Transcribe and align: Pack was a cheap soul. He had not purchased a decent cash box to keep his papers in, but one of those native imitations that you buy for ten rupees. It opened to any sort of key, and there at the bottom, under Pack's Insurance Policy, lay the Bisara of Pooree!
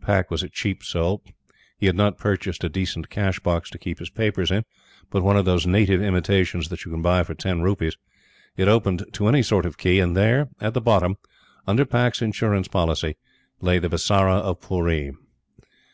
Pack 0.00 0.30
was 0.30 0.42
a 0.42 0.48
cheap 0.48 0.82
soul. 0.82 1.22
He 1.76 1.84
had 1.84 1.94
not 1.94 2.16
purchased 2.16 2.64
a 2.64 2.70
decent 2.70 3.10
cash 3.10 3.38
box 3.40 3.68
to 3.68 3.76
keep 3.78 3.98
his 3.98 4.08
papers 4.08 4.50
in, 4.50 4.64
but 5.10 5.22
one 5.22 5.36
of 5.36 5.44
those 5.44 5.66
native 5.66 6.00
imitations 6.00 6.70
that 6.70 6.86
you 6.86 6.96
buy 6.96 7.22
for 7.22 7.34
ten 7.34 7.60
rupees. 7.60 7.98
It 8.56 8.66
opened 8.66 9.04
to 9.12 9.26
any 9.26 9.42
sort 9.42 9.66
of 9.66 9.76
key, 9.76 10.00
and 10.00 10.16
there 10.16 10.48
at 10.58 10.72
the 10.72 10.80
bottom, 10.80 11.18
under 11.66 11.84
Pack's 11.84 12.22
Insurance 12.22 12.66
Policy, 12.68 13.16
lay 13.60 13.78
the 13.78 13.90
Bisara 13.90 14.36
of 14.38 14.58
Pooree! 14.62 15.12